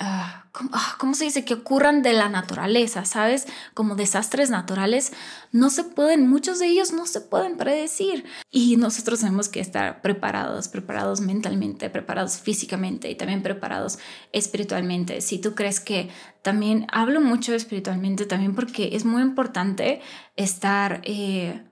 Ah, 0.00 0.44
ah, 0.72 0.94
¿cómo, 0.96 1.14
se 1.14 1.24
dice? 1.24 1.44
Que 1.44 1.54
ocurran 1.54 2.02
de 2.02 2.12
la 2.12 2.28
naturaleza, 2.28 3.04
¿sabes? 3.04 3.48
Como 3.74 3.96
desastres 3.96 4.48
naturales, 4.48 5.12
no 5.50 5.70
se 5.70 5.82
pueden, 5.82 6.28
muchos 6.28 6.60
de 6.60 6.68
ellos 6.68 6.92
no 6.92 7.04
se 7.04 7.20
pueden 7.20 7.56
predecir. 7.56 8.24
Y 8.48 8.76
nosotros 8.76 9.18
tenemos 9.18 9.48
que 9.48 9.58
estar 9.58 10.00
preparados, 10.00 10.68
preparados 10.68 11.20
mentalmente, 11.20 11.90
preparados 11.90 12.36
físicamente 12.36 13.10
y 13.10 13.16
también 13.16 13.42
preparados 13.42 13.98
espiritualmente. 14.32 15.20
Si 15.20 15.40
tú 15.40 15.56
crees 15.56 15.80
que 15.80 16.10
también, 16.42 16.86
hablo 16.92 17.20
mucho 17.20 17.52
espiritualmente 17.52 18.24
también 18.24 18.54
porque 18.54 18.90
es 18.92 19.04
muy 19.04 19.22
importante 19.22 20.00
estar... 20.36 21.00
Eh, 21.04 21.64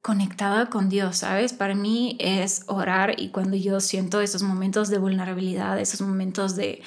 conectada 0.00 0.70
con 0.70 0.88
Dios, 0.88 1.18
¿sabes? 1.18 1.52
Para 1.52 1.74
mí 1.74 2.16
es 2.20 2.62
orar 2.66 3.20
y 3.20 3.28
cuando 3.30 3.56
yo 3.56 3.80
siento 3.80 4.20
esos 4.20 4.42
momentos 4.42 4.88
de 4.88 4.98
vulnerabilidad, 4.98 5.78
esos 5.78 6.00
momentos 6.00 6.56
de, 6.56 6.82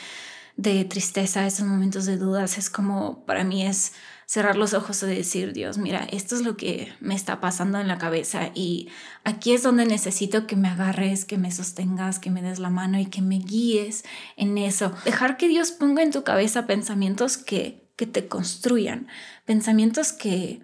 de 0.57 0.85
tristeza, 0.85 1.47
esos 1.47 1.65
momentos 1.65 2.05
de 2.05 2.17
dudas, 2.17 2.57
es 2.57 2.69
como 2.69 3.25
para 3.25 3.43
mí 3.43 3.65
es 3.65 3.93
cerrar 4.25 4.55
los 4.55 4.73
ojos 4.73 5.03
y 5.03 5.07
decir, 5.07 5.51
Dios, 5.51 5.77
mira, 5.77 6.07
esto 6.09 6.35
es 6.35 6.41
lo 6.41 6.55
que 6.55 6.93
me 7.01 7.15
está 7.15 7.41
pasando 7.41 7.79
en 7.79 7.89
la 7.89 7.97
cabeza 7.97 8.51
y 8.53 8.87
aquí 9.25 9.51
es 9.51 9.61
donde 9.61 9.85
necesito 9.85 10.47
que 10.47 10.55
me 10.55 10.69
agarres, 10.69 11.25
que 11.25 11.37
me 11.37 11.51
sostengas, 11.51 12.17
que 12.17 12.31
me 12.31 12.41
des 12.41 12.59
la 12.59 12.69
mano 12.69 12.97
y 12.97 13.07
que 13.07 13.21
me 13.21 13.39
guíes 13.39 14.05
en 14.37 14.57
eso. 14.57 14.93
Dejar 15.03 15.35
que 15.35 15.49
Dios 15.49 15.71
ponga 15.71 16.01
en 16.01 16.11
tu 16.11 16.23
cabeza 16.23 16.65
pensamientos 16.65 17.35
que, 17.35 17.89
que 17.97 18.07
te 18.07 18.29
construyan, 18.29 19.07
pensamientos 19.45 20.13
que, 20.13 20.61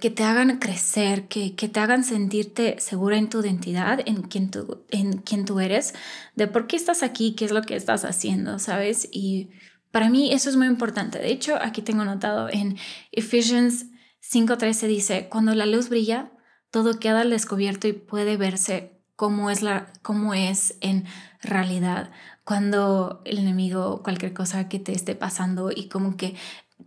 que, 0.00 0.10
te 0.10 0.24
hagan 0.24 0.58
crecer, 0.58 1.28
que, 1.28 1.54
que, 1.54 1.68
te 1.68 1.80
hagan 1.80 2.04
sentirte 2.04 2.76
segura 2.78 3.16
en 3.16 3.28
tu 3.28 3.40
identidad, 3.40 4.00
en 4.06 4.22
quién, 4.22 4.50
tú, 4.50 4.84
en 4.90 5.18
quién 5.18 5.44
tú 5.44 5.60
eres, 5.60 5.94
de 6.36 6.46
por 6.46 6.66
qué 6.66 6.76
estás 6.76 7.02
aquí, 7.02 7.34
qué 7.34 7.44
es 7.46 7.50
lo 7.50 7.62
que 7.62 7.76
estás 7.76 8.04
haciendo, 8.04 8.58
¿sabes? 8.58 9.08
Y 9.10 9.50
para 9.90 10.08
mí 10.08 10.32
eso 10.32 10.50
es 10.50 10.56
muy 10.56 10.66
importante. 10.66 11.18
De 11.18 11.30
hecho, 11.30 11.56
aquí 11.60 11.82
tengo 11.82 12.04
notado 12.04 12.48
en 12.48 12.76
Ephesians 13.12 13.86
5.13 14.22 14.86
dice, 14.86 15.28
cuando 15.28 15.54
la 15.54 15.66
luz 15.66 15.88
brilla, 15.88 16.30
todo 16.70 16.98
queda 16.98 17.22
al 17.22 17.30
descubierto 17.30 17.88
y 17.88 17.92
puede 17.92 18.36
verse 18.36 19.00
cómo 19.16 19.50
es, 19.50 19.62
la, 19.62 19.92
cómo 20.02 20.34
es 20.34 20.76
en 20.80 21.06
realidad 21.42 22.10
cuando 22.44 23.22
el 23.24 23.38
enemigo, 23.38 24.02
cualquier 24.02 24.32
cosa 24.32 24.68
que 24.68 24.78
te 24.78 24.92
esté 24.92 25.14
pasando 25.14 25.70
y 25.74 25.88
como 25.88 26.16
que 26.16 26.34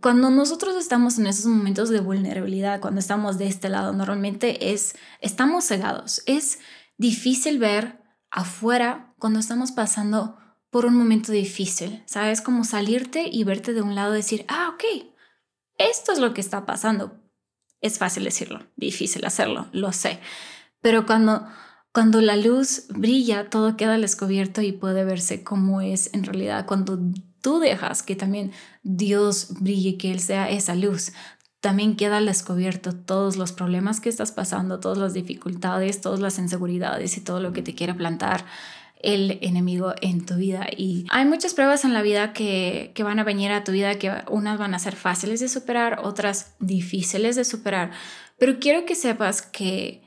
cuando 0.00 0.30
nosotros 0.30 0.76
estamos 0.76 1.18
en 1.18 1.26
esos 1.26 1.46
momentos 1.46 1.88
de 1.88 2.00
vulnerabilidad, 2.00 2.80
cuando 2.80 3.00
estamos 3.00 3.38
de 3.38 3.46
este 3.46 3.68
lado, 3.68 3.92
normalmente 3.92 4.72
es, 4.72 4.94
estamos 5.20 5.64
cegados. 5.64 6.22
Es 6.26 6.58
difícil 6.96 7.58
ver 7.58 8.00
afuera 8.30 9.14
cuando 9.18 9.38
estamos 9.38 9.72
pasando 9.72 10.38
por 10.70 10.86
un 10.86 10.96
momento 10.96 11.32
difícil, 11.32 12.02
¿sabes? 12.06 12.40
Como 12.40 12.64
salirte 12.64 13.28
y 13.30 13.44
verte 13.44 13.72
de 13.72 13.82
un 13.82 13.94
lado 13.94 14.14
y 14.14 14.18
decir, 14.18 14.44
ah, 14.48 14.72
ok, 14.74 14.84
esto 15.78 16.12
es 16.12 16.18
lo 16.18 16.34
que 16.34 16.40
está 16.40 16.66
pasando. 16.66 17.20
Es 17.80 17.98
fácil 17.98 18.24
decirlo, 18.24 18.66
difícil 18.76 19.24
hacerlo, 19.24 19.68
lo 19.72 19.92
sé. 19.92 20.18
Pero 20.80 21.06
cuando, 21.06 21.46
cuando 21.92 22.20
la 22.20 22.36
luz 22.36 22.86
brilla, 22.88 23.50
todo 23.50 23.76
queda 23.76 23.94
al 23.94 24.00
descubierto 24.00 24.62
y 24.62 24.72
puede 24.72 25.04
verse 25.04 25.44
como 25.44 25.80
es 25.80 26.12
en 26.12 26.24
realidad. 26.24 26.66
Cuando 26.66 26.98
tú 27.44 27.58
dejas 27.58 28.02
que 28.02 28.16
también 28.16 28.52
Dios 28.82 29.48
brille, 29.60 29.98
que 29.98 30.10
Él 30.10 30.20
sea 30.20 30.48
esa 30.48 30.74
luz, 30.74 31.12
también 31.60 31.94
queda 31.94 32.16
al 32.16 32.24
descubierto 32.24 32.94
todos 32.94 33.36
los 33.36 33.52
problemas 33.52 34.00
que 34.00 34.08
estás 34.08 34.32
pasando, 34.32 34.80
todas 34.80 34.96
las 34.96 35.12
dificultades, 35.12 36.00
todas 36.00 36.20
las 36.20 36.38
inseguridades 36.38 37.18
y 37.18 37.20
todo 37.20 37.40
lo 37.40 37.52
que 37.52 37.60
te 37.60 37.74
quiere 37.74 37.92
plantar 37.92 38.46
el 39.02 39.38
enemigo 39.42 39.92
en 40.00 40.24
tu 40.24 40.36
vida. 40.36 40.66
Y 40.74 41.04
hay 41.10 41.26
muchas 41.26 41.52
pruebas 41.52 41.84
en 41.84 41.92
la 41.92 42.00
vida 42.00 42.32
que, 42.32 42.92
que 42.94 43.02
van 43.02 43.18
a 43.18 43.24
venir 43.24 43.52
a 43.52 43.62
tu 43.62 43.72
vida, 43.72 43.98
que 43.98 44.10
unas 44.30 44.58
van 44.58 44.72
a 44.72 44.78
ser 44.78 44.96
fáciles 44.96 45.40
de 45.40 45.48
superar, 45.48 46.00
otras 46.02 46.54
difíciles 46.60 47.36
de 47.36 47.44
superar. 47.44 47.90
Pero 48.38 48.58
quiero 48.58 48.86
que 48.86 48.94
sepas 48.94 49.42
que 49.42 50.02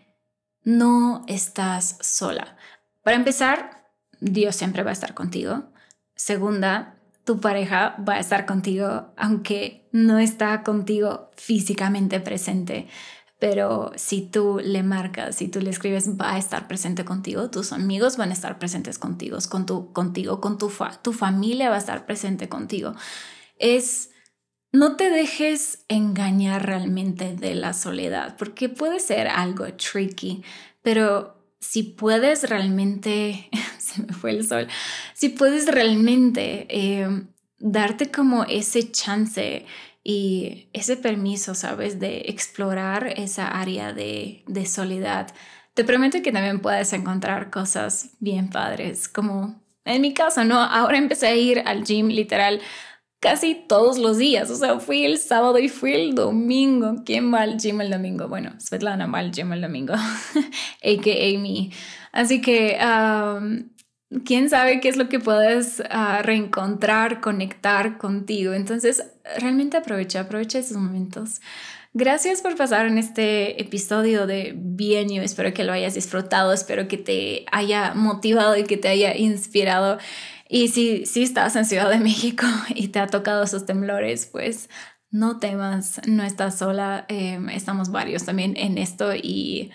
no 0.64 1.24
estás 1.28 2.00
sola. 2.02 2.58
Para 3.04 3.18
empezar, 3.18 3.92
Dios 4.22 4.56
siempre 4.56 4.82
va 4.82 4.90
a 4.90 4.94
estar 4.94 5.14
contigo. 5.14 5.72
Segunda, 6.16 6.97
tu 7.28 7.42
pareja 7.42 7.98
va 8.08 8.14
a 8.14 8.20
estar 8.22 8.46
contigo, 8.46 9.14
aunque 9.18 9.90
no 9.92 10.18
está 10.18 10.64
contigo 10.64 11.30
físicamente 11.36 12.22
presente. 12.22 12.88
Pero 13.38 13.92
si 13.98 14.22
tú 14.22 14.62
le 14.64 14.82
marcas, 14.82 15.36
si 15.36 15.50
tú 15.50 15.60
le 15.60 15.70
escribes, 15.70 16.18
va 16.18 16.36
a 16.36 16.38
estar 16.38 16.70
presente 16.70 17.04
contigo, 17.04 17.52
tus 17.52 17.74
amigos 17.74 18.16
van 18.16 18.30
a 18.30 18.34
estar 18.34 18.58
presentes 18.60 18.98
contigo, 18.98 19.38
con 19.50 19.66
tu, 19.66 19.92
contigo, 19.92 20.40
con 20.40 20.58
tu, 20.58 20.72
tu 21.02 21.12
familia 21.12 21.70
va 21.70 21.76
a 21.76 21.80
estar 21.80 22.06
presente 22.06 22.48
contigo. 22.48 22.96
Es, 23.60 24.12
no 24.72 24.96
te 24.96 25.10
dejes 25.10 25.84
engañar 25.90 26.66
realmente 26.66 27.36
de 27.36 27.56
la 27.56 27.74
soledad, 27.74 28.38
porque 28.38 28.70
puede 28.70 29.02
ser 29.02 29.28
algo 29.28 29.66
tricky, 29.74 30.46
pero 30.82 31.37
si 31.60 31.84
puedes 31.84 32.50
realmente, 32.50 33.50
se 33.78 34.02
me 34.02 34.14
fue 34.14 34.32
el 34.32 34.48
sol, 34.48 34.68
si 35.14 35.30
puedes 35.30 35.68
realmente 35.68 36.68
eh, 36.70 37.08
darte 37.60 38.12
como 38.12 38.44
ese 38.44 38.92
chance 38.92 39.66
y 40.04 40.70
ese 40.74 40.96
permiso, 40.96 41.54
¿sabes? 41.54 42.00
De 42.00 42.26
explorar 42.28 43.14
esa 43.18 43.48
área 43.48 43.92
de, 43.94 44.44
de 44.48 44.66
soledad. 44.66 45.34
Te 45.74 45.84
prometo 45.84 46.22
que 46.22 46.32
también 46.32 46.62
puedes 46.62 46.94
encontrar 46.94 47.50
cosas 47.50 48.12
bien 48.20 48.50
padres, 48.50 49.10
como 49.10 49.62
en 49.84 50.02
mi 50.02 50.14
caso, 50.14 50.44
¿no? 50.44 50.62
Ahora 50.62 50.98
empecé 50.98 51.28
a 51.28 51.36
ir 51.36 51.62
al 51.66 51.84
gym 51.84 52.08
literal 52.08 52.62
casi 53.20 53.56
todos 53.56 53.98
los 53.98 54.18
días. 54.18 54.50
O 54.50 54.56
sea, 54.56 54.80
fui 54.80 55.06
el 55.06 55.18
sábado 55.18 55.60
y 55.60 55.70
fui 55.70 55.94
el 55.94 56.16
domingo. 56.16 57.04
¿Quién 57.06 57.34
va 57.34 57.42
al 57.42 57.58
el 57.64 57.90
domingo? 57.90 58.28
Bueno, 58.28 58.54
Svetlana 58.60 59.08
va 59.08 59.20
al 59.20 59.32
gym 59.32 59.54
el 59.54 59.62
domingo, 59.62 59.94
a.k.a. 60.84 61.40
me. 61.40 61.72
Así 62.12 62.42
que, 62.42 62.78
quién 64.26 64.50
sabe 64.50 64.80
qué 64.80 64.90
es 64.90 64.98
lo 64.98 65.10
que 65.10 65.20
puedes 65.20 65.84
ah, 65.90 66.22
reencontrar, 66.24 67.22
conectar 67.22 67.98
contigo. 67.98 68.54
Entonces, 68.54 69.04
realmente 69.40 69.78
aprovecha, 69.78 70.22
aprovecha 70.22 70.60
esos 70.60 70.78
momentos. 70.78 71.42
Gracias 71.94 72.42
por 72.42 72.56
pasar 72.56 72.86
en 72.86 73.00
este 73.00 73.60
episodio 73.60 74.28
de 74.28 74.54
Bien 74.56 75.10
Yo. 75.10 75.24
Espero 75.24 75.52
que 75.54 75.64
lo 75.64 75.74
hayas 75.74 75.96
disfrutado, 75.96 76.54
espero 76.54 76.88
que 76.88 76.98
te 76.98 77.46
haya 77.52 77.96
motivado 77.96 78.56
y 78.56 78.66
que 78.66 78.78
te 78.78 78.88
haya 78.88 79.16
inspirado. 79.16 79.98
Y 80.50 80.70
si, 80.70 81.06
si 81.06 81.24
estás 81.24 81.56
en 81.56 81.66
Ciudad 81.66 81.90
de 81.90 82.00
México 82.00 82.46
y 82.76 82.90
te 82.90 83.00
ha 83.00 83.08
tocado 83.08 83.44
esos 83.44 83.66
temblores, 83.66 84.26
pues 84.26 84.70
no 85.10 85.40
temas, 85.40 86.02
no 86.08 86.24
estás 86.24 86.58
sola. 86.58 87.06
Em, 87.10 87.50
estamos 87.50 87.92
varios 87.92 88.26
también 88.26 88.56
en 88.58 88.78
esto 88.78 89.14
y 89.16 89.72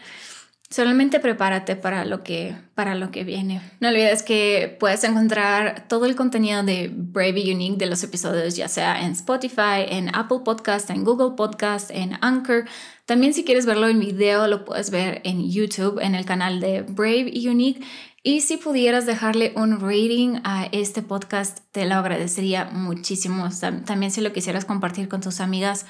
Solamente 0.72 1.20
prepárate 1.20 1.76
para 1.76 2.06
lo 2.06 2.22
que 2.22 2.56
para 2.74 2.94
lo 2.94 3.10
que 3.10 3.24
viene. 3.24 3.60
No 3.80 3.88
olvides 3.90 4.22
que 4.22 4.74
puedes 4.80 5.04
encontrar 5.04 5.86
todo 5.86 6.06
el 6.06 6.16
contenido 6.16 6.62
de 6.62 6.90
Brave 6.90 7.40
y 7.40 7.52
Unique 7.52 7.76
de 7.76 7.84
los 7.84 8.02
episodios 8.02 8.56
ya 8.56 8.68
sea 8.68 9.04
en 9.04 9.12
Spotify, 9.12 9.84
en 9.86 10.08
Apple 10.14 10.38
Podcast, 10.42 10.88
en 10.88 11.04
Google 11.04 11.36
Podcast, 11.36 11.90
en 11.90 12.16
Anchor. 12.22 12.64
También 13.04 13.34
si 13.34 13.44
quieres 13.44 13.66
verlo 13.66 13.86
en 13.86 14.00
video 14.00 14.46
lo 14.46 14.64
puedes 14.64 14.90
ver 14.90 15.20
en 15.24 15.50
YouTube 15.50 16.00
en 16.00 16.14
el 16.14 16.24
canal 16.24 16.58
de 16.60 16.80
Brave 16.80 17.30
y 17.30 17.48
Unique. 17.48 17.86
Y 18.22 18.40
si 18.40 18.56
pudieras 18.56 19.04
dejarle 19.04 19.52
un 19.54 19.78
rating 19.78 20.40
a 20.42 20.70
este 20.72 21.02
podcast, 21.02 21.58
te 21.72 21.84
lo 21.84 21.96
agradecería 21.96 22.64
muchísimo. 22.64 23.50
También 23.84 24.10
si 24.10 24.22
lo 24.22 24.32
quisieras 24.32 24.64
compartir 24.64 25.10
con 25.10 25.20
tus 25.20 25.40
amigas, 25.40 25.84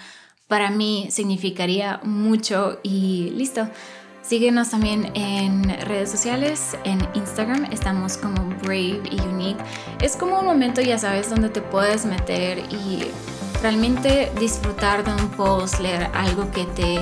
para 0.49 0.71
mí 0.71 1.07
significaría 1.11 2.01
mucho 2.03 2.81
y 2.83 3.31
listo. 3.37 3.69
Síguenos 4.23 4.71
también 4.71 5.11
en 5.15 5.69
redes 5.81 6.11
sociales, 6.11 6.77
en 6.85 7.07
Instagram 7.15 7.67
estamos 7.73 8.17
como 8.17 8.45
Brave 8.63 9.03
y 9.11 9.21
Unique. 9.21 9.63
Es 10.01 10.17
como 10.17 10.39
un 10.39 10.47
momento, 10.47 10.81
ya 10.81 10.97
sabes, 10.97 11.29
donde 11.29 11.49
te 11.49 11.61
puedes 11.61 12.07
meter 12.07 12.59
y 12.71 13.11
realmente 13.61 14.31
disfrutar 14.39 15.05
de 15.05 15.11
un 15.11 15.29
post, 15.31 15.81
leer 15.81 16.09
algo 16.15 16.51
que 16.53 16.65
te, 16.67 16.99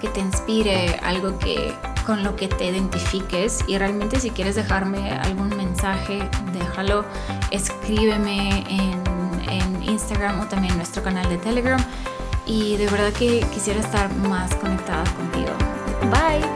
que 0.00 0.08
te 0.08 0.20
inspire, 0.20 0.98
algo 1.02 1.38
que 1.38 1.74
con 2.06 2.24
lo 2.24 2.34
que 2.34 2.48
te 2.48 2.66
identifiques 2.66 3.60
y 3.68 3.78
realmente 3.78 4.18
si 4.18 4.30
quieres 4.30 4.54
dejarme 4.56 5.10
algún 5.10 5.54
mensaje, 5.56 6.18
déjalo, 6.52 7.04
escríbeme 7.50 8.64
en, 8.68 9.02
en 9.50 9.82
Instagram 9.82 10.40
o 10.40 10.46
también 10.46 10.72
en 10.72 10.78
nuestro 10.78 11.02
canal 11.02 11.28
de 11.28 11.36
Telegram 11.38 11.82
y 12.46 12.76
de 12.78 12.86
verdad 12.86 13.12
que 13.12 13.40
quisiera 13.52 13.80
estar 13.80 14.12
más 14.14 14.54
conectada 14.56 15.04
contigo. 15.14 15.52
Bye. 16.10 16.53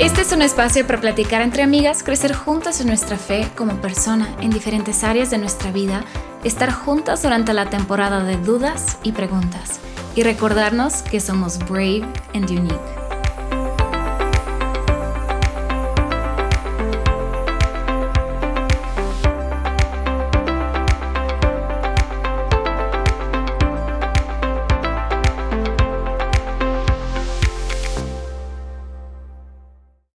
Este 0.00 0.20
es 0.20 0.30
un 0.30 0.42
espacio 0.42 0.86
para 0.86 1.00
platicar 1.00 1.42
entre 1.42 1.64
amigas, 1.64 2.04
crecer 2.04 2.32
juntas 2.32 2.80
en 2.80 2.86
nuestra 2.86 3.16
fe 3.16 3.48
como 3.56 3.80
persona 3.80 4.28
en 4.40 4.50
diferentes 4.50 5.02
áreas 5.02 5.30
de 5.30 5.38
nuestra 5.38 5.72
vida, 5.72 6.04
estar 6.44 6.72
juntas 6.72 7.24
durante 7.24 7.52
la 7.52 7.68
temporada 7.68 8.22
de 8.22 8.36
dudas 8.36 8.98
y 9.02 9.10
preguntas 9.10 9.80
y 10.14 10.22
recordarnos 10.22 11.02
que 11.02 11.18
somos 11.18 11.58
brave 11.58 12.04
and 12.32 12.48
unique. 12.48 12.97